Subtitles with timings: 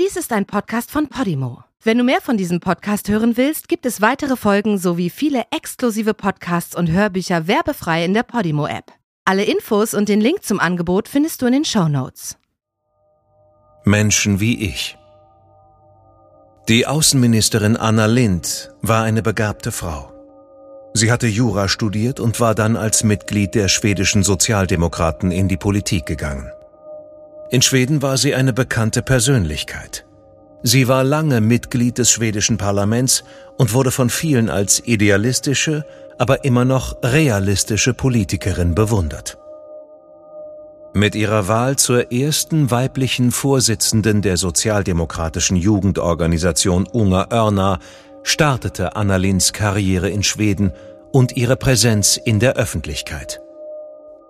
[0.00, 1.64] Dies ist ein Podcast von Podimo.
[1.82, 6.14] Wenn du mehr von diesem Podcast hören willst, gibt es weitere Folgen sowie viele exklusive
[6.14, 8.90] Podcasts und Hörbücher werbefrei in der Podimo-App.
[9.26, 12.38] Alle Infos und den Link zum Angebot findest du in den Show Notes.
[13.84, 14.96] Menschen wie ich.
[16.70, 20.10] Die Außenministerin Anna Lind war eine begabte Frau.
[20.94, 26.06] Sie hatte Jura studiert und war dann als Mitglied der schwedischen Sozialdemokraten in die Politik
[26.06, 26.50] gegangen.
[27.52, 30.06] In Schweden war sie eine bekannte Persönlichkeit.
[30.62, 33.24] Sie war lange Mitglied des schwedischen Parlaments
[33.58, 35.84] und wurde von vielen als idealistische,
[36.16, 39.36] aber immer noch realistische Politikerin bewundert.
[40.94, 47.80] Mit ihrer Wahl zur ersten weiblichen Vorsitzenden der sozialdemokratischen Jugendorganisation Unga Örna
[48.22, 50.72] startete Anna Linds Karriere in Schweden
[51.12, 53.42] und ihre Präsenz in der Öffentlichkeit.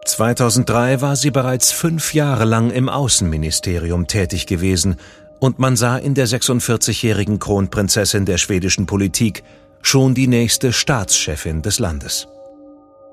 [0.04, 4.96] 2003 war sie bereits fünf Jahre lang im Außenministerium tätig gewesen
[5.38, 9.44] und man sah in der 46-jährigen Kronprinzessin der schwedischen Politik
[9.80, 12.28] schon die nächste Staatschefin des Landes.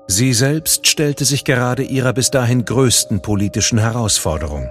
[0.08, 4.68] Sie selbst stellte sich gerade ihrer bis dahin größten politischen Herausforderung.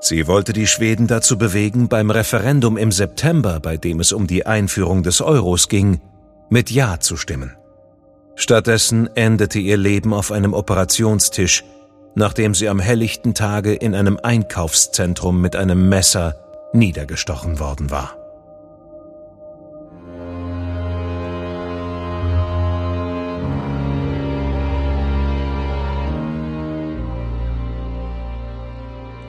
[0.00, 4.46] Sie wollte die Schweden dazu bewegen, beim Referendum im September, bei dem es um die
[4.46, 6.00] Einführung des Euros ging,
[6.50, 7.56] mit Ja zu stimmen.
[8.36, 11.64] Stattdessen endete ihr Leben auf einem Operationstisch,
[12.14, 16.34] nachdem sie am helllichten Tage in einem Einkaufszentrum mit einem Messer
[16.72, 18.16] niedergestochen worden war.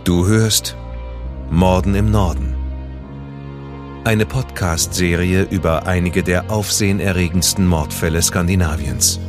[0.04, 0.76] Du hörst
[1.50, 2.55] Morden im Norden.
[4.06, 9.20] Eine Podcast-Serie über einige der aufsehenerregendsten Mordfälle Skandinaviens.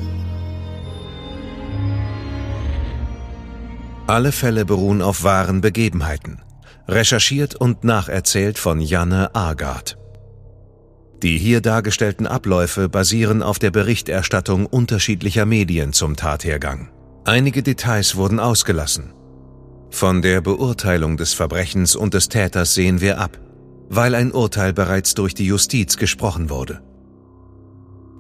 [4.07, 6.43] Alle Fälle beruhen auf wahren Begebenheiten
[6.89, 9.97] recherchiert und nacherzählt von Janne Agard.
[11.23, 16.91] Die hier dargestellten Abläufe basieren auf der Berichterstattung unterschiedlicher Medien zum Tathergang.
[17.25, 19.15] Einige Details wurden ausgelassen.
[19.91, 23.39] Von der Beurteilung des Verbrechens und des Täters sehen wir ab,
[23.89, 26.83] weil ein Urteil bereits durch die Justiz gesprochen wurde.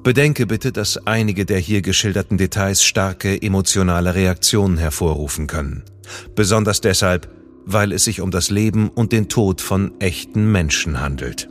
[0.02, 5.82] Bedenke bitte, dass einige der hier geschilderten Details starke emotionale Reaktionen hervorrufen können.
[6.36, 7.28] Besonders deshalb,
[7.64, 11.48] weil es sich um das Leben und den Tod von echten Menschen handelt.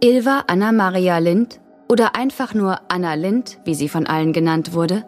[0.00, 1.61] Ilva Anna Maria Lind
[1.92, 5.04] oder einfach nur Anna Lind, wie sie von allen genannt wurde,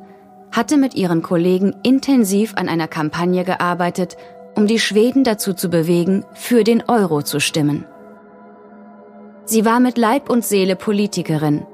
[0.53, 4.19] hatte mit ihren Kollegen intensiv an einer Kampagne gearbeitet,
[4.55, 7.87] um die Schweden dazu zu bewegen, für den Euro zu stimmen.
[9.47, 11.67] Sie war mit Leib und Seele Politikerin.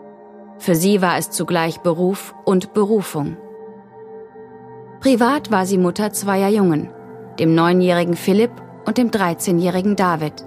[0.59, 3.37] Für sie war es zugleich Beruf und Berufung.
[5.00, 6.88] Privat war sie Mutter zweier Jungen,
[7.41, 8.53] dem neunjährigen Philipp
[8.87, 10.47] und dem 13-jährigen David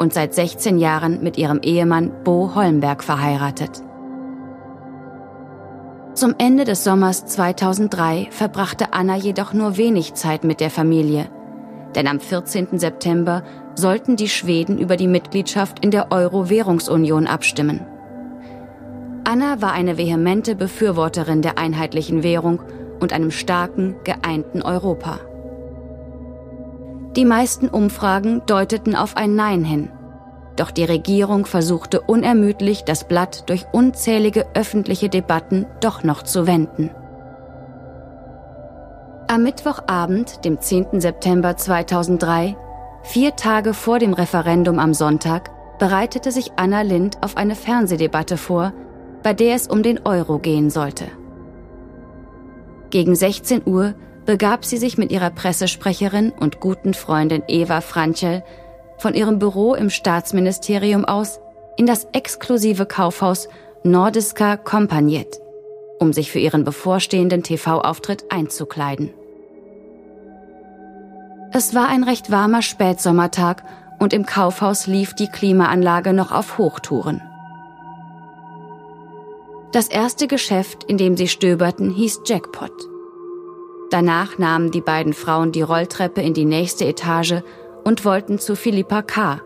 [0.00, 3.84] und seit 16 Jahren mit ihrem Ehemann Bo Holmberg verheiratet.
[6.14, 11.30] Zum Ende des Sommers 2003 verbrachte Anna jedoch nur wenig Zeit mit der Familie,
[11.94, 12.78] denn am 14.
[12.78, 13.42] September
[13.74, 17.86] sollten die Schweden über die Mitgliedschaft in der Euro-Währungsunion abstimmen.
[19.24, 22.60] Anna war eine vehemente Befürworterin der einheitlichen Währung
[23.00, 25.18] und einem starken, geeinten Europa.
[27.16, 29.88] Die meisten Umfragen deuteten auf ein Nein hin.
[30.56, 36.90] Doch die Regierung versuchte unermüdlich, das Blatt durch unzählige öffentliche Debatten doch noch zu wenden.
[39.28, 41.00] Am Mittwochabend, dem 10.
[41.00, 42.56] September 2003,
[43.02, 48.72] Vier Tage vor dem Referendum am Sonntag bereitete sich Anna Lind auf eine Fernsehdebatte vor,
[49.22, 51.06] bei der es um den Euro gehen sollte.
[52.90, 58.44] Gegen 16 Uhr begab sie sich mit ihrer Pressesprecherin und guten Freundin Eva Franchel
[59.02, 61.40] von ihrem Büro im Staatsministerium aus
[61.76, 63.48] in das exklusive Kaufhaus
[63.82, 65.40] Nordiska Kompaniet,
[65.98, 69.12] um sich für ihren bevorstehenden TV-Auftritt einzukleiden.
[71.52, 73.64] Es war ein recht warmer Spätsommertag
[73.98, 77.20] und im Kaufhaus lief die Klimaanlage noch auf Hochtouren.
[79.72, 82.72] Das erste Geschäft, in dem sie stöberten, hieß Jackpot.
[83.90, 87.42] Danach nahmen die beiden Frauen die Rolltreppe in die nächste Etage
[87.84, 89.40] und wollten zu Philippa K.,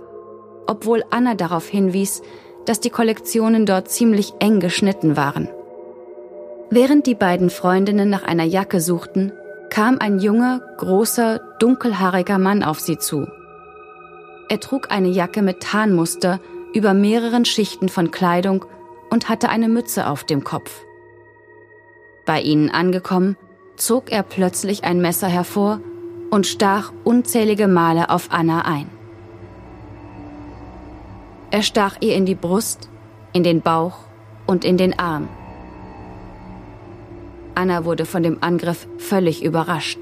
[0.67, 2.23] obwohl Anna darauf hinwies,
[2.65, 5.49] dass die Kollektionen dort ziemlich eng geschnitten waren.
[6.71, 9.33] Während die beiden Freundinnen nach einer Jacke suchten,
[9.71, 13.29] kam ein junger, großer, dunkelhaariger Mann auf sie zu.
[14.49, 16.41] Er trug eine Jacke mit Tarnmuster
[16.73, 18.65] über mehreren Schichten von Kleidung
[19.11, 20.85] und hatte eine Mütze auf dem Kopf.
[22.27, 23.37] Bei ihnen angekommen,
[23.77, 25.81] zog er plötzlich ein Messer hervor
[26.31, 28.89] und stach unzählige Male auf Anna ein.
[31.51, 32.89] Er stach ihr in die Brust,
[33.33, 33.99] in den Bauch
[34.47, 35.29] und in den Arm.
[37.55, 39.99] Anna wurde von dem Angriff völlig überrascht.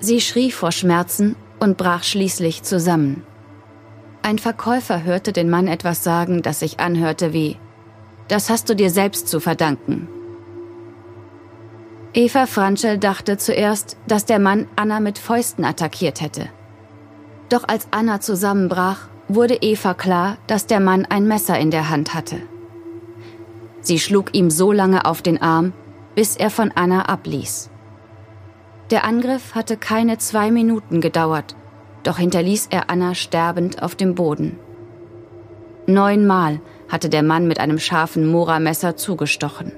[0.00, 3.22] Sie schrie vor Schmerzen und brach schließlich zusammen.
[4.22, 7.56] Ein Verkäufer hörte den Mann etwas sagen, das sich anhörte wie
[8.26, 10.08] Das hast du dir selbst zu verdanken.
[12.16, 16.48] Eva Franschel dachte zuerst, dass der Mann Anna mit Fäusten attackiert hätte.
[17.48, 22.14] Doch als Anna zusammenbrach, wurde Eva klar, dass der Mann ein Messer in der Hand
[22.14, 22.40] hatte.
[23.80, 25.72] Sie schlug ihm so lange auf den Arm,
[26.14, 27.70] bis er von Anna abließ.
[28.90, 31.56] Der Angriff hatte keine zwei Minuten gedauert,
[32.04, 34.60] doch hinterließ er Anna sterbend auf dem Boden.
[35.86, 39.72] Neunmal hatte der Mann mit einem scharfen Mora-Messer zugestochen.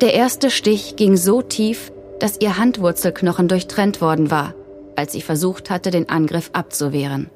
[0.00, 1.90] Der erste Stich ging so tief,
[2.20, 4.54] dass ihr Handwurzelknochen durchtrennt worden war,
[4.94, 7.30] als sie versucht hatte, den Angriff abzuwehren.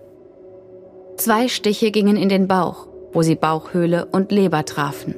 [1.16, 5.14] Zwei Stiche gingen in den Bauch, wo sie Bauchhöhle und Leber trafen.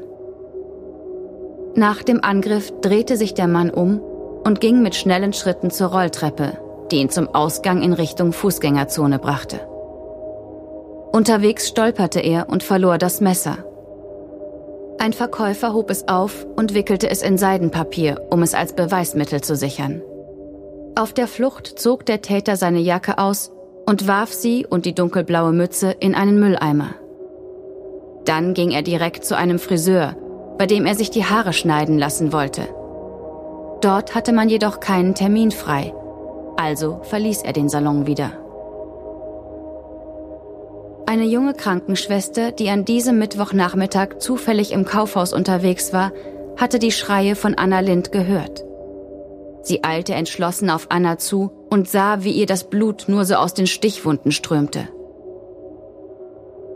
[1.75, 4.01] Nach dem Angriff drehte sich der Mann um
[4.45, 6.59] und ging mit schnellen Schritten zur Rolltreppe,
[6.91, 9.61] die ihn zum Ausgang in Richtung Fußgängerzone brachte.
[11.13, 13.59] Unterwegs stolperte er und verlor das Messer.
[15.03, 19.57] Ein Verkäufer hob es auf und wickelte es in Seidenpapier, um es als Beweismittel zu
[19.57, 20.01] sichern.
[20.95, 23.51] Auf der Flucht zog der Täter seine Jacke aus
[23.85, 26.95] und warf sie und die dunkelblaue Mütze in einen Mülleimer.
[28.27, 30.15] Dann ging er direkt zu einem Friseur,
[30.57, 32.69] bei dem er sich die Haare schneiden lassen wollte.
[33.81, 35.93] Dort hatte man jedoch keinen Termin frei,
[36.57, 38.42] also verließ er den Salon wieder.
[41.13, 46.11] Eine junge Krankenschwester, die an diesem Mittwochnachmittag zufällig im Kaufhaus unterwegs war,
[46.57, 48.65] hatte die Schreie von Anna Lind gehört.
[49.61, 53.53] Sie eilte entschlossen auf Anna zu und sah, wie ihr das Blut nur so aus
[53.53, 54.89] den Stichwunden strömte.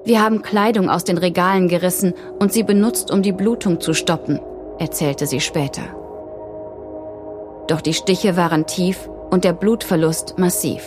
[0.04, 4.38] Wir haben Kleidung aus den Regalen gerissen und sie benutzt, um die Blutung zu stoppen,
[4.78, 5.80] erzählte sie später.
[7.68, 10.82] Doch die Stiche waren tief und der Blutverlust massiv.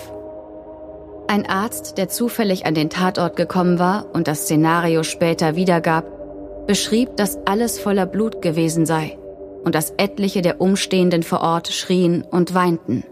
[1.30, 7.18] Ein Arzt, der zufällig an den Tatort gekommen war und das Szenario später wiedergab, beschrieb,
[7.18, 9.16] dass alles voller Blut gewesen sei
[9.64, 13.04] und dass etliche der Umstehenden vor Ort schrien und weinten.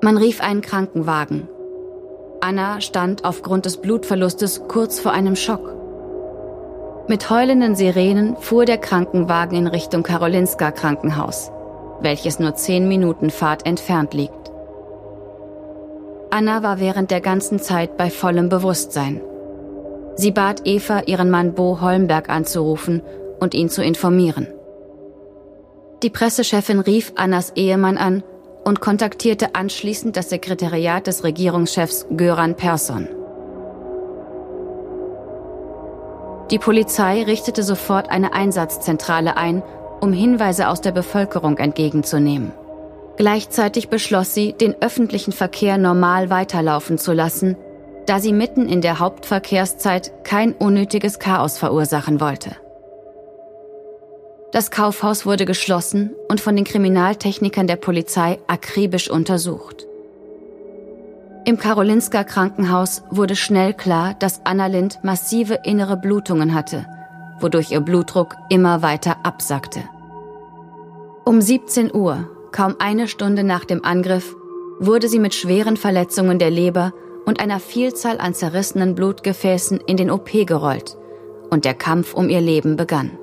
[0.00, 1.48] Man rief einen Krankenwagen.
[2.40, 5.74] Anna stand aufgrund des Blutverlustes kurz vor einem Schock.
[7.08, 11.50] Mit heulenden Sirenen fuhr der Krankenwagen in Richtung Karolinska Krankenhaus,
[12.00, 14.45] welches nur zehn Minuten Fahrt entfernt liegt.
[16.30, 19.20] Anna war während der ganzen Zeit bei vollem Bewusstsein.
[20.16, 23.02] Sie bat Eva, ihren Mann Bo Holmberg anzurufen
[23.38, 24.48] und ihn zu informieren.
[26.02, 28.22] Die Pressechefin rief Annas Ehemann an
[28.64, 33.08] und kontaktierte anschließend das Sekretariat des Regierungschefs Göran Persson.
[36.50, 39.62] Die Polizei richtete sofort eine Einsatzzentrale ein,
[40.00, 42.52] um Hinweise aus der Bevölkerung entgegenzunehmen.
[43.16, 47.56] Gleichzeitig beschloss sie, den öffentlichen Verkehr normal weiterlaufen zu lassen,
[48.06, 52.56] da sie mitten in der Hauptverkehrszeit kein unnötiges Chaos verursachen wollte.
[54.52, 59.86] Das Kaufhaus wurde geschlossen und von den Kriminaltechnikern der Polizei akribisch untersucht.
[61.44, 66.86] Im Karolinsker Krankenhaus wurde schnell klar, dass Anna Lind massive innere Blutungen hatte,
[67.40, 69.80] wodurch ihr Blutdruck immer weiter absackte.
[71.24, 74.34] Um 17 Uhr, kaum eine Stunde nach dem Angriff,
[74.78, 76.94] wurde sie mit schweren Verletzungen der Leber
[77.26, 80.96] und einer Vielzahl an zerrissenen Blutgefäßen in den OP gerollt
[81.50, 83.18] und der Kampf um ihr Leben begann.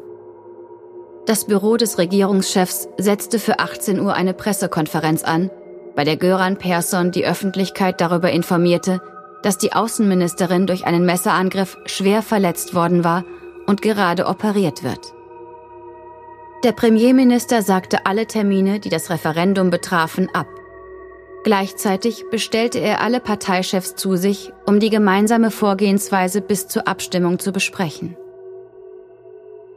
[1.25, 5.49] Das Büro des Regierungschefs setzte für 18 Uhr eine Pressekonferenz an,
[5.95, 9.01] bei der Göran Persson die Öffentlichkeit darüber informierte,
[9.41, 13.23] dass die Außenministerin durch einen Messerangriff schwer verletzt worden war
[13.65, 15.13] und gerade operiert wird.
[16.63, 20.47] Der Premierminister sagte alle Termine, die das Referendum betrafen, ab.
[21.43, 27.51] Gleichzeitig bestellte er alle Parteichefs zu sich, um die gemeinsame Vorgehensweise bis zur Abstimmung zu
[27.51, 28.15] besprechen.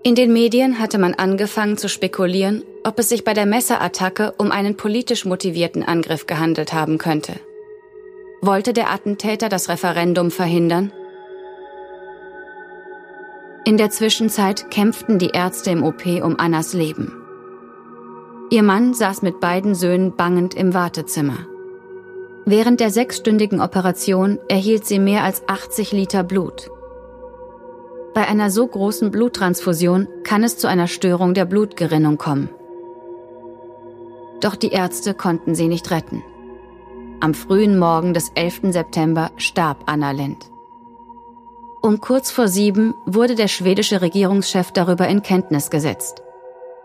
[0.05, 4.53] In den Medien hatte man angefangen zu spekulieren, ob es sich bei der Messerattacke um
[4.53, 7.33] einen politisch motivierten Angriff gehandelt haben könnte.
[8.41, 10.93] Wollte der Attentäter das Referendum verhindern?
[13.67, 17.13] In der Zwischenzeit kämpften die Ärzte im OP um Annas Leben.
[18.49, 21.39] Ihr Mann saß mit beiden Söhnen bangend im Wartezimmer.
[22.45, 26.71] Während der sechsstündigen Operation erhielt sie mehr als 80 Liter Blut.
[28.15, 32.49] Bei einer so großen Bluttransfusion kann es zu einer Störung der Blutgerinnung kommen.
[34.41, 36.23] Doch die Ärzte konnten sie nicht retten.
[37.19, 38.61] Am frühen Morgen des 11.
[38.71, 40.53] September starb Anna Lind.
[41.87, 46.21] Um kurz vor sieben wurde der schwedische Regierungschef darüber in Kenntnis gesetzt.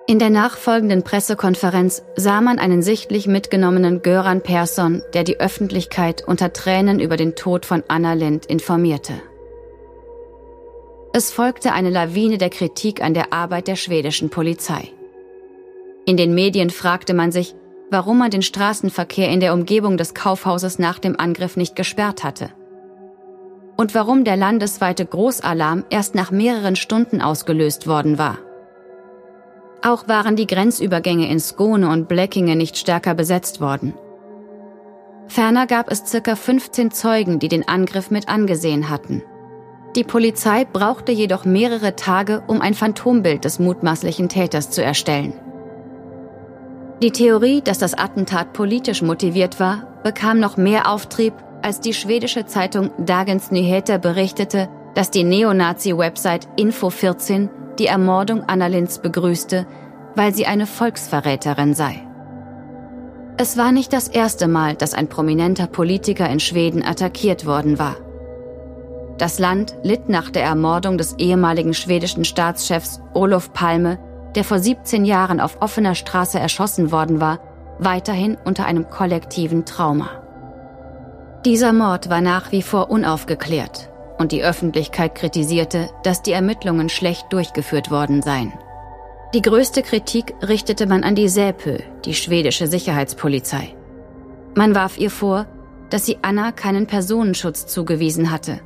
[0.06, 6.54] In der nachfolgenden Pressekonferenz sah man einen sichtlich mitgenommenen Göran Persson, der die Öffentlichkeit unter
[6.54, 9.14] Tränen über den Tod von Anna Lind informierte.
[11.14, 14.92] Es folgte eine Lawine der Kritik an der Arbeit der schwedischen Polizei.
[16.06, 17.56] In den Medien fragte man sich,
[17.90, 22.52] warum man den Straßenverkehr in der Umgebung des Kaufhauses nach dem Angriff nicht gesperrt hatte.
[23.82, 28.38] Und warum der landesweite Großalarm erst nach mehreren Stunden ausgelöst worden war.
[29.82, 33.96] Auch waren die Grenzübergänge in Skone und Blekinge nicht stärker besetzt worden.
[35.28, 39.24] Ferner gab es circa 15 Zeugen, die den Angriff mit angesehen hatten.
[39.96, 45.34] Die Polizei brauchte jedoch mehrere Tage, um ein Phantombild des mutmaßlichen Täters zu erstellen.
[47.02, 52.46] Die Theorie, dass das Attentat politisch motiviert war, bekam noch mehr Auftrieb, als die schwedische
[52.46, 57.50] Zeitung Dagens Nyheter berichtete, dass die Neonazi-Website Info14
[57.80, 59.66] die Ermordung Anna Linz begrüßte,
[60.16, 62.06] weil sie eine Volksverräterin sei.
[63.38, 67.96] Es war nicht das erste Mal, dass ein prominenter Politiker in Schweden attackiert worden war.
[69.18, 74.00] Das Land litt nach der Ermordung des ehemaligen schwedischen Staatschefs Olof Palme,
[74.36, 77.40] der vor 17 Jahren auf offener Straße erschossen worden war,
[77.80, 80.21] weiterhin unter einem kollektiven Trauma.
[81.46, 87.34] Dieser Mord war nach wie vor unaufgeklärt und die Öffentlichkeit kritisierte, dass die Ermittlungen schlecht
[87.34, 88.54] durchgeführt worden seien.
[89.34, 93.76] Die größte Kritik richtete man an die Säpö, die schwedische Sicherheitspolizei.
[94.56, 95.48] Man warf ihr vor,
[95.90, 98.60] dass sie Anna keinen Personenschutz zugewiesen hatte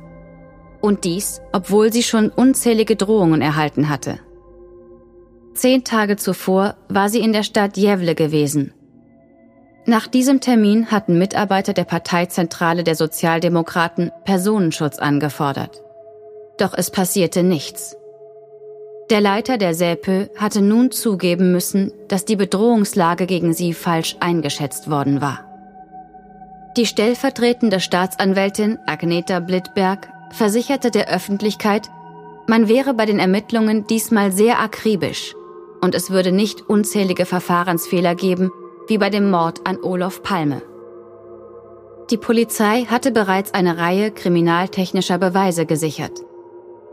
[0.82, 4.18] und dies, obwohl sie schon unzählige Drohungen erhalten hatte.
[5.54, 8.74] Zehn Tage zuvor war sie in der Stadt Jevle gewesen.
[9.88, 15.80] Nach diesem Termin hatten Mitarbeiter der Parteizentrale der Sozialdemokraten Personenschutz angefordert.
[16.58, 17.96] Doch es passierte nichts.
[19.10, 24.90] Der Leiter der SÄPÖ hatte nun zugeben müssen, dass die Bedrohungslage gegen sie falsch eingeschätzt
[24.90, 25.44] worden war.
[26.76, 31.88] Die stellvertretende Staatsanwältin Agneta Blittberg versicherte der Öffentlichkeit,
[32.48, 35.36] man wäre bei den Ermittlungen diesmal sehr akribisch
[35.80, 38.50] und es würde nicht unzählige Verfahrensfehler geben,
[38.88, 40.62] wie bei dem Mord an Olof Palme.
[42.10, 46.22] Die Polizei hatte bereits eine Reihe kriminaltechnischer Beweise gesichert.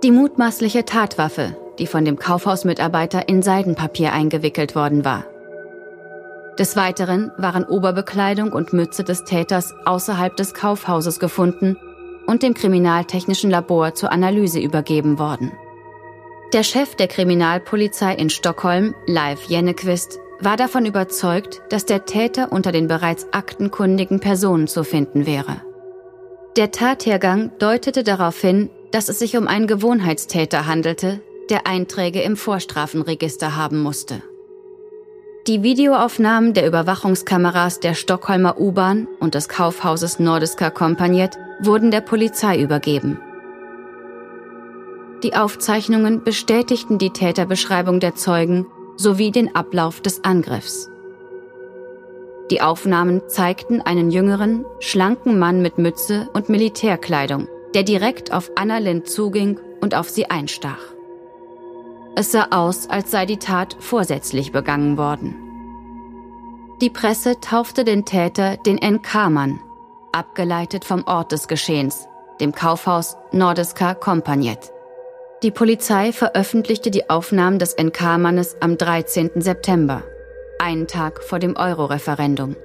[0.04, 5.26] Die mutmaßliche Tatwaffe, die von dem Kaufhausmitarbeiter in Seidenpapier eingewickelt worden war.
[6.60, 11.78] Des Weiteren waren Oberbekleidung und Mütze des Täters außerhalb des Kaufhauses gefunden
[12.28, 15.52] und dem Kriminaltechnischen Labor zur Analyse übergeben worden.
[16.54, 22.72] Der Chef der Kriminalpolizei in Stockholm, Leif Jennequist, war davon überzeugt, dass der Täter unter
[22.72, 25.62] den bereits aktenkundigen Personen zu finden wäre.
[26.58, 32.38] Der Tathergang deutete darauf hin, dass es sich um einen Gewohnheitstäter handelte, der Einträge im
[32.38, 34.22] Vorstrafenregister haben musste.
[35.48, 42.62] Die Videoaufnahmen der Überwachungskameras der Stockholmer U-Bahn und des Kaufhauses Nordiska Kompaniet wurden der Polizei
[42.62, 43.20] übergeben.
[45.24, 50.90] Die Aufzeichnungen bestätigten die Täterbeschreibung der Zeugen sowie den Ablauf des Angriffs.
[52.52, 58.80] Die Aufnahmen zeigten einen jüngeren, schlanken Mann mit Mütze und Militärkleidung, der direkt auf Anna
[58.80, 60.82] Lind zuging und auf sie einstach.
[62.16, 65.36] Es sah aus, als sei die Tat vorsätzlich begangen worden.
[66.82, 69.60] Die Presse taufte den Täter den NK-Mann,
[70.12, 72.08] abgeleitet vom Ort des Geschehens,
[72.42, 74.73] dem Kaufhaus Nordiska Kompagnet.
[75.44, 79.42] Die Polizei veröffentlichte die Aufnahmen des NK-Mannes am 13.
[79.42, 80.04] September,
[80.58, 82.56] einen Tag vor dem Euro-Referendum.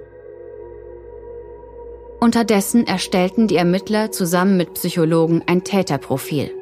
[2.20, 6.52] Unterdessen erstellten die Ermittler zusammen mit Psychologen ein Täterprofil.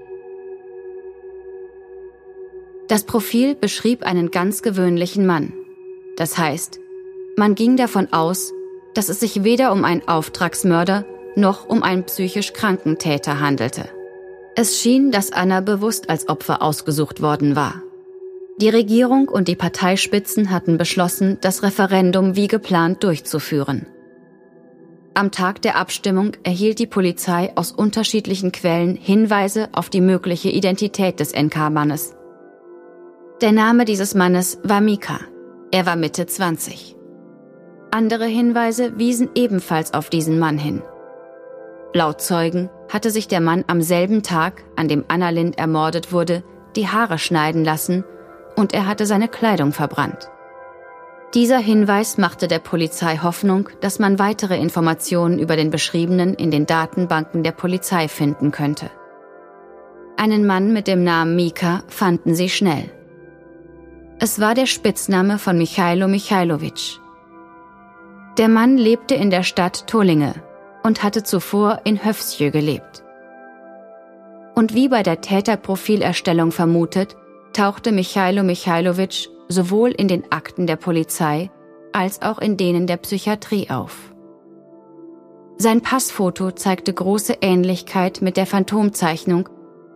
[2.89, 5.53] Das Profil beschrieb einen ganz gewöhnlichen Mann.
[6.17, 6.81] Das heißt,
[7.37, 8.55] man ging davon aus,
[8.95, 11.05] dass es sich weder um einen Auftragsmörder
[11.35, 13.91] noch um einen psychisch kranken Täter handelte.
[14.59, 17.83] Es schien, dass Anna bewusst als Opfer ausgesucht worden war.
[18.59, 23.87] Die Regierung und die Parteispitzen hatten beschlossen, das Referendum wie geplant durchzuführen.
[25.13, 31.21] Am Tag der Abstimmung erhielt die Polizei aus unterschiedlichen Quellen Hinweise auf die mögliche Identität
[31.21, 32.15] des NK-Mannes.
[33.43, 35.21] Der Name dieses Mannes war Mika.
[35.71, 36.97] Er war Mitte 20.
[37.91, 40.81] Andere Hinweise wiesen ebenfalls auf diesen Mann hin.
[41.93, 46.43] Laut Zeugen hatte sich der Mann am selben Tag, an dem Anna Lind ermordet wurde,
[46.77, 48.05] die Haare schneiden lassen
[48.57, 50.31] und er hatte seine Kleidung verbrannt.
[51.35, 56.65] Dieser Hinweis machte der Polizei Hoffnung, dass man weitere Informationen über den Beschriebenen in den
[56.65, 58.89] Datenbanken der Polizei finden könnte.
[60.17, 62.91] Einen Mann mit dem Namen Mika fanden sie schnell.
[64.21, 66.99] Es war der Spitzname von Michailo Michailovic.
[68.39, 70.46] Der Mann lebte in der Stadt Tolinge
[70.87, 73.03] und hatte zuvor in Höfsjö gelebt.
[74.55, 77.17] Und wie bei der Täterprofilerstellung vermutet,
[77.53, 81.51] tauchte Michailo Michailovic sowohl in den Akten der Polizei
[81.93, 84.15] als auch in denen der Psychiatrie auf.
[85.59, 89.49] Sein Passfoto zeigte große Ähnlichkeit mit der Phantomzeichnung,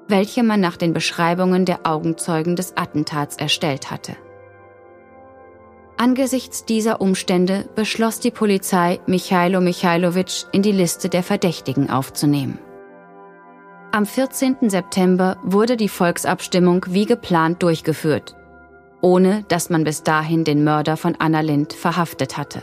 [0.08, 4.16] welche man nach den Beschreibungen der Augenzeugen des Attentats erstellt hatte.
[6.00, 12.58] Angesichts dieser Umstände beschloss die Polizei, Michailo Michailovic in die Liste der Verdächtigen aufzunehmen.
[13.92, 14.70] Am 14.
[14.70, 18.34] September wurde die Volksabstimmung wie geplant durchgeführt,
[19.02, 22.62] ohne dass man bis dahin den Mörder von Anna Lind verhaftet hatte.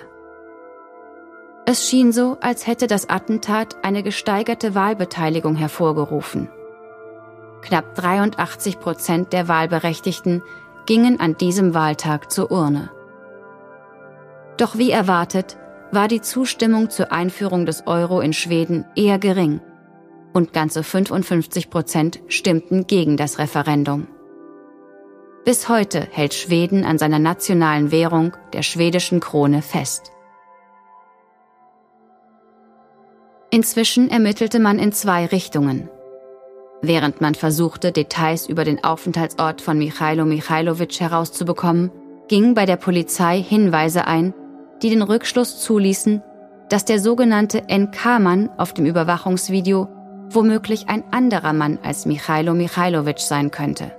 [1.68, 6.50] Es schien so, als hätte das Attentat eine gesteigerte Wahlbeteiligung hervorgerufen.
[7.62, 10.42] Knapp 83 Prozent der Wahlberechtigten
[10.88, 12.90] gingen an diesem Wahltag zur Urne.
[14.58, 15.58] Doch wie erwartet,
[15.92, 19.62] war die Zustimmung zur Einführung des Euro in Schweden eher gering
[20.34, 24.08] und ganze 55 Prozent stimmten gegen das Referendum.
[25.46, 30.12] Bis heute hält Schweden an seiner nationalen Währung, der schwedischen Krone, fest.
[33.50, 35.90] Inzwischen ermittelte man in zwei Richtungen.
[36.82, 41.92] Während man versuchte, Details über den Aufenthaltsort von Michailo Michailovic herauszubekommen,
[42.28, 44.34] gingen bei der Polizei Hinweise ein,
[44.82, 46.22] die den Rückschluss zuließen,
[46.70, 49.88] dass der sogenannte NK-Mann auf dem Überwachungsvideo
[50.30, 53.92] womöglich ein anderer Mann als Michailo Michailovic sein könnte.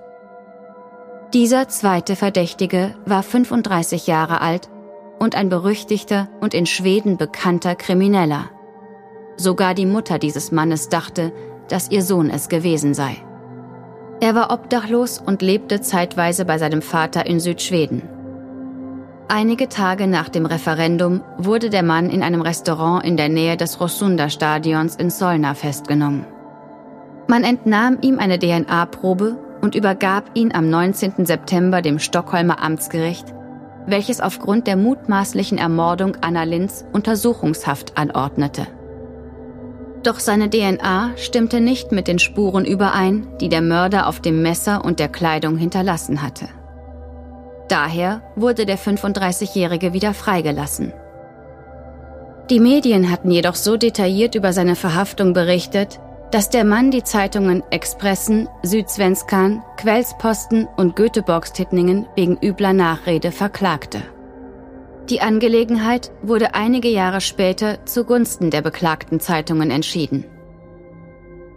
[1.33, 4.69] Dieser zweite Verdächtige war 35 Jahre alt
[5.19, 8.51] und ein berüchtigter und in Schweden bekannter Krimineller.
[9.37, 11.33] Sogar die Mutter dieses Mannes dachte,
[11.69, 13.17] dass ihr Sohn es gewesen sei.
[14.21, 18.03] Er war obdachlos und lebte zeitweise bei seinem Vater in Südschweden.
[19.31, 23.79] Einige Tage nach dem Referendum wurde der Mann in einem Restaurant in der Nähe des
[23.79, 26.25] Rossunda-Stadions in Solna festgenommen.
[27.27, 31.27] Man entnahm ihm eine DNA-Probe und übergab ihn am 19.
[31.27, 33.27] September dem Stockholmer Amtsgericht,
[33.87, 38.67] welches aufgrund der mutmaßlichen Ermordung Anna Linz Untersuchungshaft anordnete.
[40.05, 44.87] Doch seine DNA stimmte nicht mit den Spuren überein, die der Mörder auf dem Messer
[44.87, 46.49] und der Kleidung hinterlassen hatte.
[47.69, 50.93] Daher wurde der 35-Jährige wieder freigelassen.
[52.51, 56.01] Die Medien hatten jedoch so detailliert über seine Verhaftung berichtet,
[56.31, 64.03] dass der Mann die Zeitungen Expressen, Südsvenskan, Quellsposten und Göteborgs-Tittningen wegen übler Nachrede verklagte.
[65.11, 70.25] Die Angelegenheit wurde einige Jahre später zugunsten der beklagten Zeitungen entschieden.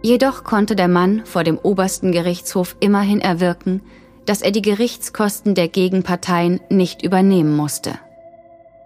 [0.02, 3.82] Jedoch konnte der Mann vor dem obersten Gerichtshof immerhin erwirken,
[4.26, 7.98] dass er die Gerichtskosten der Gegenparteien nicht übernehmen musste.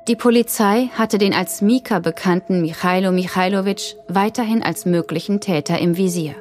[0.09, 6.37] Die Polizei hatte den als Mika bekannten Michailo Michailovic weiterhin als möglichen Täter im Visier.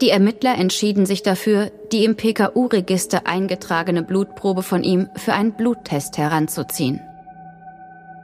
[0.00, 6.16] Die Ermittler entschieden sich dafür, die im PKU-Register eingetragene Blutprobe von ihm für einen Bluttest
[6.16, 7.00] heranzuziehen.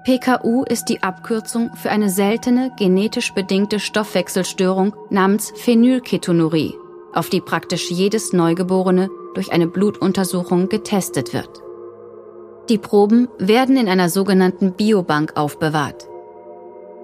[0.04, 6.74] PKU ist die Abkürzung für eine seltene genetisch bedingte Stoffwechselstörung namens Phenylketonurie
[7.12, 11.62] auf die praktisch jedes Neugeborene durch eine Blutuntersuchung getestet wird.
[12.68, 16.06] Die Proben werden in einer sogenannten Biobank aufbewahrt.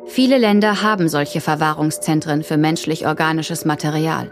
[0.06, 4.30] Viele Länder haben solche Verwahrungszentren für menschlich-organisches Material.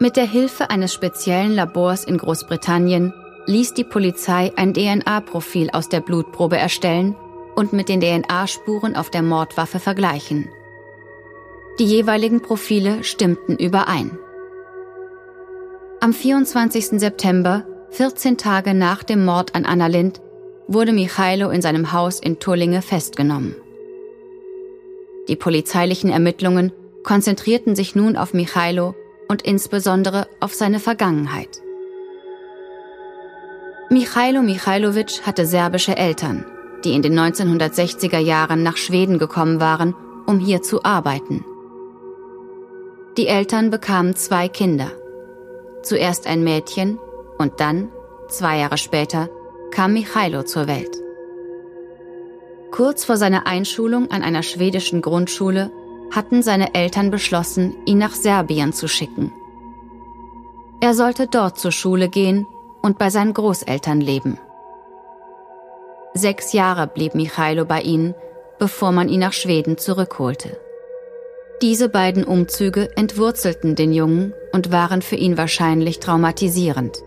[0.00, 3.12] Mit der Hilfe eines speziellen Labors in Großbritannien
[3.46, 7.14] ließ die Polizei ein DNA-Profil aus der Blutprobe erstellen
[7.54, 10.48] und mit den DNA-Spuren auf der Mordwaffe vergleichen.
[11.78, 14.18] Die jeweiligen Profile stimmten überein.
[16.00, 17.00] Am 24.
[17.00, 20.20] September, 14 Tage nach dem Mord an Anna Lind,
[20.68, 23.54] wurde Michailo in seinem Haus in Tullinge festgenommen.
[25.28, 26.72] Die polizeilichen Ermittlungen
[27.04, 28.94] konzentrierten sich nun auf Michailo
[29.28, 31.62] und insbesondere auf seine Vergangenheit.
[33.88, 36.44] Michailo Michailovic hatte serbische Eltern,
[36.84, 39.94] die in den 1960er Jahren nach Schweden gekommen waren,
[40.26, 41.44] um hier zu arbeiten.
[43.16, 44.90] Die Eltern bekamen zwei Kinder–
[45.82, 46.98] Zuerst ein Mädchen
[47.38, 47.90] und dann,
[48.28, 49.28] zwei Jahre später,
[49.72, 50.96] kam Michailo zur Welt.
[52.70, 55.70] Kurz vor seiner Einschulung an einer schwedischen Grundschule
[56.12, 59.32] hatten seine Eltern beschlossen, ihn nach Serbien zu schicken.
[60.80, 62.46] Er sollte dort zur Schule gehen
[62.80, 64.38] und bei seinen Großeltern leben.
[66.14, 68.14] Sechs Jahre blieb Michailo bei ihnen,
[68.58, 70.60] bevor man ihn nach Schweden zurückholte.
[71.62, 77.04] Diese beiden Umzüge entwurzelten den Jungen und waren für ihn wahrscheinlich traumatisierend.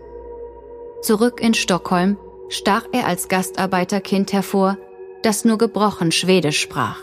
[1.02, 2.16] Zurück in Stockholm
[2.48, 4.78] stach er als Gastarbeiterkind hervor,
[5.22, 7.00] das nur gebrochen Schwedisch sprach.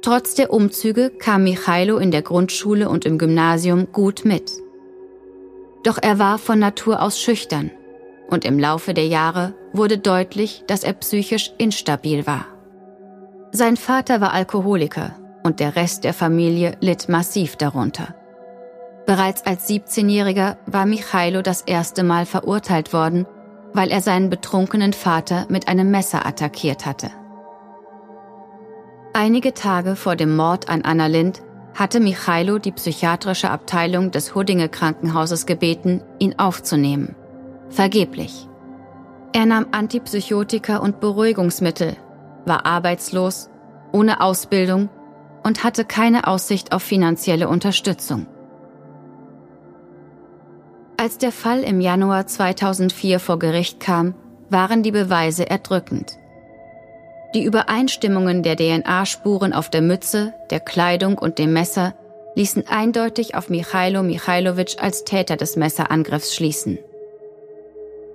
[0.00, 4.52] Trotz der Umzüge kam Michailo in der Grundschule und im Gymnasium gut mit.
[5.82, 7.72] Doch er war von Natur aus schüchtern
[8.28, 12.46] und im Laufe der Jahre wurde deutlich, dass er psychisch instabil war.
[13.50, 18.14] Sein Vater war Alkoholiker und der Rest der Familie litt massiv darunter.
[19.06, 23.26] Bereits als 17-Jähriger war Michailo das erste Mal verurteilt worden,
[23.72, 27.10] weil er seinen betrunkenen Vater mit einem Messer attackiert hatte.
[29.12, 31.42] Einige Tage vor dem Mord an Anna Lind
[31.74, 37.16] hatte Michailo die psychiatrische Abteilung des Huddinge Krankenhauses gebeten, ihn aufzunehmen.
[37.68, 38.48] Vergeblich.
[39.32, 41.96] Er nahm Antipsychotika und Beruhigungsmittel,
[42.44, 43.48] war arbeitslos,
[43.92, 44.90] ohne Ausbildung
[45.42, 48.26] und hatte keine Aussicht auf finanzielle Unterstützung.
[50.96, 54.14] Als der Fall im Januar 2004 vor Gericht kam,
[54.50, 56.12] waren die Beweise erdrückend.
[57.34, 61.94] Die Übereinstimmungen der DNA-Spuren auf der Mütze, der Kleidung und dem Messer
[62.34, 66.78] ließen eindeutig auf Michailo Michailovic als Täter des Messerangriffs schließen.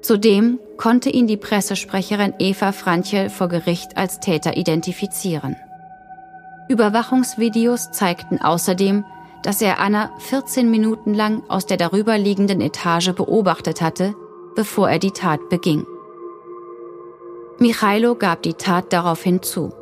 [0.01, 5.55] Zudem konnte ihn die Pressesprecherin Eva Franchel vor Gericht als Täter identifizieren.
[6.69, 9.06] Überwachungsvideos zeigten außerdem,
[9.43, 14.15] dass er Anna 14 Minuten lang aus der darüberliegenden Etage beobachtet hatte,
[14.56, 15.86] bevor er die Tat beging.
[17.60, 19.73] Michailo gab die Tat daraufhin zu.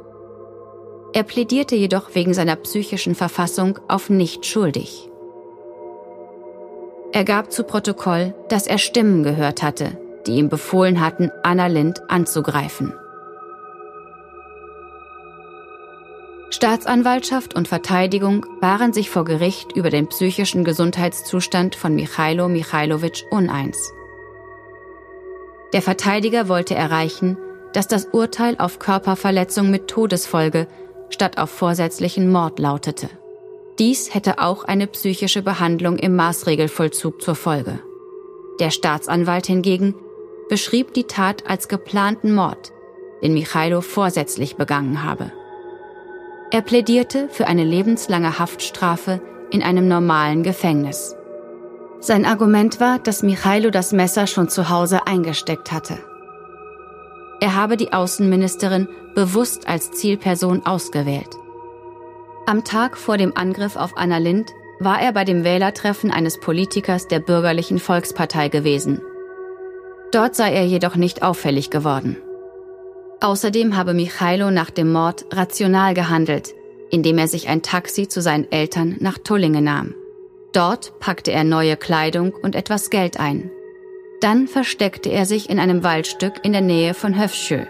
[1.13, 5.09] Er plädierte jedoch wegen seiner psychischen Verfassung auf nicht schuldig.
[7.11, 12.01] Er gab zu Protokoll, dass er Stimmen gehört hatte, die ihm befohlen hatten, Anna Lind
[12.09, 12.93] anzugreifen.
[16.55, 23.91] Staatsanwaltschaft und Verteidigung waren sich vor Gericht über den psychischen Gesundheitszustand von Michailo Michailovic uneins.
[25.73, 27.37] Der Verteidiger wollte erreichen,
[27.73, 30.67] dass das Urteil auf Körperverletzung mit Todesfolge
[31.09, 33.09] statt auf vorsätzlichen Mord lautete.
[33.77, 37.79] Dies hätte auch eine psychische Behandlung im Maßregelvollzug zur Folge.
[38.61, 39.93] Der Staatsanwalt hingegen
[40.47, 42.71] beschrieb die Tat als geplanten Mord,
[43.21, 45.33] den Michailo vorsätzlich begangen habe.
[46.51, 51.15] Er plädierte für eine lebenslange Haftstrafe in einem normalen Gefängnis.
[51.99, 55.97] Sein Argument war, dass Michailo das Messer schon zu Hause eingesteckt hatte.
[57.39, 61.29] Er habe die Außenministerin bewusst als Zielperson ausgewählt.
[62.45, 67.07] Am Tag vor dem Angriff auf Anna Lind war er bei dem Wählertreffen eines Politikers
[67.07, 69.01] der Bürgerlichen Volkspartei gewesen.
[70.11, 72.17] Dort sei er jedoch nicht auffällig geworden.
[73.21, 76.53] Außerdem habe Michailo nach dem Mord rational gehandelt,
[76.91, 79.95] indem er sich ein Taxi zu seinen Eltern nach Tullinge nahm.
[80.53, 83.51] Dort packte er neue Kleidung und etwas Geld ein.
[84.21, 87.65] Dann versteckte er sich in einem Waldstück in der Nähe von Höfschö,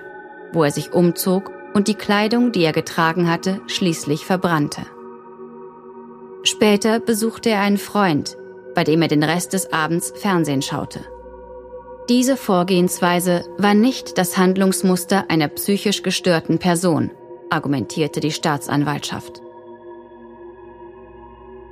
[0.53, 4.81] wo er sich umzog und die Kleidung, die er getragen hatte, schließlich verbrannte.
[6.43, 8.37] Später besuchte er einen Freund,
[8.75, 10.99] bei dem er den Rest des Abends Fernsehen schaute.
[12.09, 17.09] Diese Vorgehensweise war nicht das Handlungsmuster einer psychisch gestörten Person,
[17.49, 19.41] argumentierte die Staatsanwaltschaft.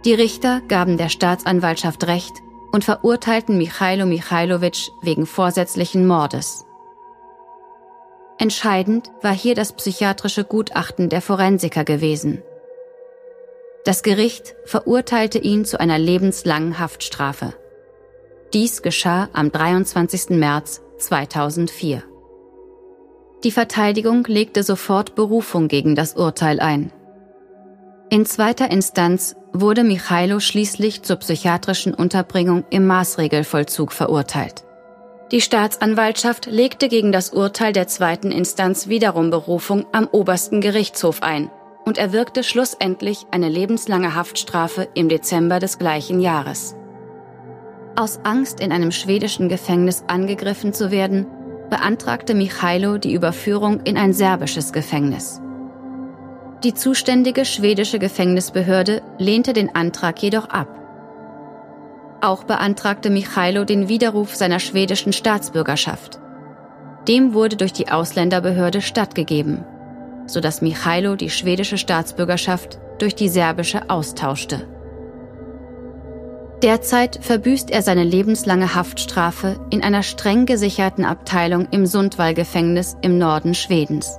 [0.05, 2.41] Die Richter gaben der Staatsanwaltschaft Recht
[2.71, 6.65] und verurteilten Michailo Michailovic wegen vorsätzlichen Mordes.
[8.39, 12.41] Entscheidend war hier das psychiatrische Gutachten der Forensiker gewesen.
[13.85, 17.53] Das Gericht verurteilte ihn zu einer lebenslangen Haftstrafe.
[18.53, 20.29] Dies geschah am 23.
[20.37, 22.03] März 2004.
[23.43, 26.91] Die Verteidigung legte sofort Berufung gegen das Urteil ein.
[28.11, 34.63] In zweiter Instanz wurde Michailo schließlich zur psychiatrischen Unterbringung im Maßregelvollzug verurteilt.
[35.31, 41.49] Die Staatsanwaltschaft legte gegen das Urteil der zweiten Instanz wiederum Berufung am obersten Gerichtshof ein
[41.85, 46.75] und erwirkte schlussendlich eine lebenslange Haftstrafe im Dezember des gleichen Jahres.
[47.95, 51.27] Aus Angst, in einem schwedischen Gefängnis angegriffen zu werden,
[51.69, 55.41] beantragte Michailo die Überführung in ein serbisches Gefängnis.
[56.63, 60.67] Die zuständige schwedische Gefängnisbehörde lehnte den Antrag jedoch ab.
[62.21, 66.19] Auch beantragte Michailo den Widerruf seiner schwedischen Staatsbürgerschaft.
[67.07, 69.65] Dem wurde durch die Ausländerbehörde stattgegeben.
[70.25, 74.67] sodass Michailo die schwedische Staatsbürgerschaft durch die serbische austauschte.
[76.63, 83.53] Derzeit verbüßt er seine lebenslange Haftstrafe in einer streng gesicherten Abteilung im Sundwall-Gefängnis im Norden
[83.53, 84.17] Schwedens.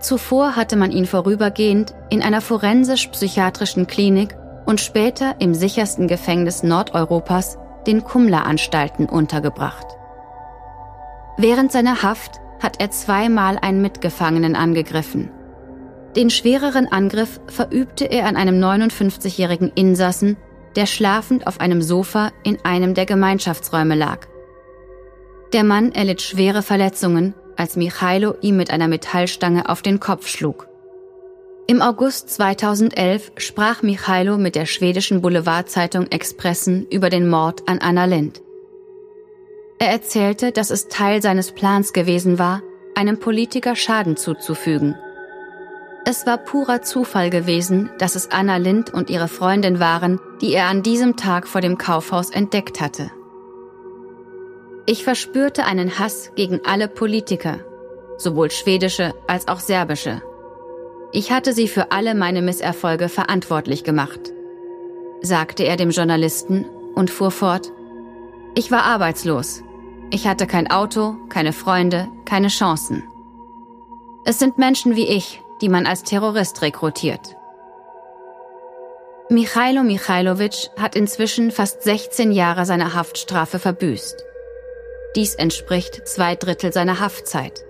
[0.00, 7.58] Zuvor hatte man ihn vorübergehend in einer forensisch-psychiatrischen Klinik und später im sichersten Gefängnis Nordeuropas,
[7.86, 9.86] den Kumla-Anstalten, untergebracht.
[11.38, 15.30] Während seiner Haft hat er zweimal einen Mitgefangenen angegriffen.
[16.16, 20.36] Den schwereren Angriff verübte er an einem 59-jährigen Insassen,
[20.76, 24.26] der schlafend auf einem Sofa in einem der Gemeinschaftsräume lag.
[25.52, 30.66] Der Mann erlitt schwere Verletzungen, als Michailo ihm mit einer Metallstange auf den Kopf schlug.
[31.66, 38.04] Im August 2011 sprach Michailo mit der schwedischen Boulevardzeitung Expressen über den Mord an Anna
[38.04, 38.42] Lind.
[39.78, 42.62] Er erzählte, dass es Teil seines Plans gewesen war,
[42.94, 44.96] einem Politiker Schaden zuzufügen–
[46.06, 50.66] es war purer Zufall gewesen, dass es Anna Lind und ihre Freundin waren, die er
[50.66, 53.10] an diesem Tag vor dem Kaufhaus entdeckt hatte.
[54.84, 57.60] Ich verspürte einen Hass gegen alle Politiker,
[58.18, 60.20] sowohl schwedische als auch serbische.
[61.12, 64.20] Ich hatte sie für alle meine Misserfolge verantwortlich gemacht,
[65.22, 67.72] sagte er dem Journalisten und fuhr fort.
[68.54, 69.62] Ich war arbeitslos.
[70.10, 73.02] Ich hatte kein Auto, keine Freunde, keine Chancen.
[74.26, 77.34] Es sind Menschen wie ich, die man als Terrorist rekrutiert.
[79.30, 84.22] Michailo Michailovic hat inzwischen fast 16 Jahre seiner Haftstrafe verbüßt.
[85.16, 87.64] Dies entspricht zwei Drittel seiner Haftzeit.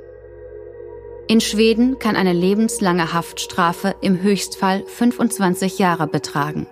[1.28, 6.66] In Schweden kann eine lebenslange Haftstrafe im Höchstfall 25 Jahre betragen.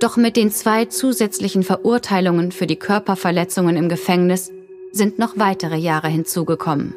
[0.00, 4.50] Doch mit den zwei zusätzlichen Verurteilungen für die Körperverletzungen im Gefängnis
[4.90, 6.96] sind noch weitere Jahre hinzugekommen.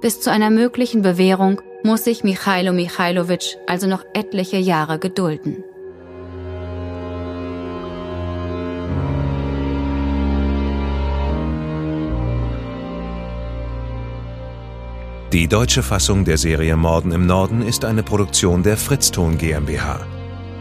[0.00, 5.62] Bis zu einer möglichen Bewährung muss sich Michailo Michailovic also noch etliche Jahre gedulden.
[15.32, 20.06] Die deutsche Fassung der Serie Morden im Norden ist eine Produktion der Fritzton GmbH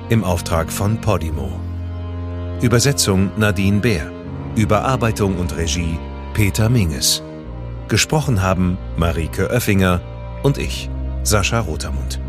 [0.10, 1.60] im Auftrag von Podimo.
[2.62, 4.12] Übersetzung Nadine Bär.
[4.56, 5.98] Überarbeitung und Regie
[6.34, 7.24] Peter Minges.
[7.88, 10.02] Gesprochen haben Marike Oeffinger
[10.44, 10.90] und ich,
[11.26, 12.20] Sascha Rotermund.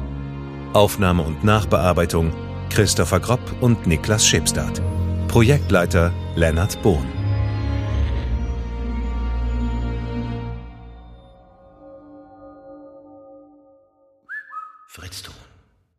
[0.73, 2.33] Aufnahme und Nachbearbeitung
[2.71, 4.81] Christopher Gropp und Niklas Schepstadt.
[5.27, 7.05] Projektleiter Lennart Bohn.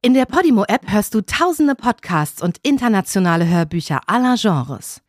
[0.01, 5.01] In der Podimo-App hörst du tausende Podcasts und internationale Hörbücher aller Genres.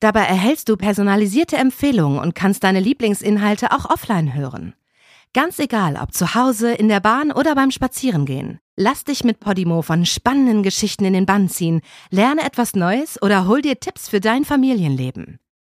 [0.00, 4.74] Dabei erhältst du personalisierte Empfehlungen und kannst deine Lieblingsinhalte auch offline hören.
[5.38, 8.58] Ganz egal, ob zu Hause, in der Bahn oder beim Spazierengehen.
[8.74, 13.46] Lass dich mit Podimo von spannenden Geschichten in den Bann ziehen, lerne etwas Neues oder
[13.46, 15.38] hol dir Tipps für dein Familienleben.